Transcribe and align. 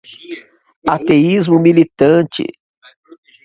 ateísmo 0.95 1.55
militante 1.67 2.43